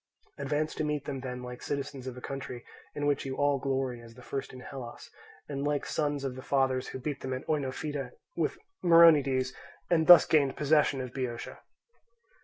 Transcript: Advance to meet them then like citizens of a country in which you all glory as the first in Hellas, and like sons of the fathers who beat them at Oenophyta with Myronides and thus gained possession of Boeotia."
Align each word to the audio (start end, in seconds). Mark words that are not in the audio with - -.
Advance 0.39 0.73
to 0.73 0.83
meet 0.83 1.05
them 1.05 1.19
then 1.19 1.43
like 1.43 1.61
citizens 1.61 2.07
of 2.07 2.17
a 2.17 2.21
country 2.21 2.65
in 2.95 3.05
which 3.05 3.23
you 3.23 3.35
all 3.35 3.59
glory 3.59 4.01
as 4.01 4.15
the 4.15 4.23
first 4.23 4.51
in 4.51 4.59
Hellas, 4.61 5.11
and 5.47 5.63
like 5.63 5.85
sons 5.85 6.23
of 6.23 6.33
the 6.35 6.41
fathers 6.41 6.87
who 6.87 6.97
beat 6.97 7.19
them 7.21 7.33
at 7.33 7.45
Oenophyta 7.47 8.09
with 8.35 8.57
Myronides 8.83 9.53
and 9.91 10.07
thus 10.07 10.25
gained 10.25 10.57
possession 10.57 11.01
of 11.01 11.13
Boeotia." 11.13 11.59